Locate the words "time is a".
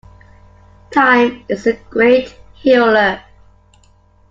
0.89-1.73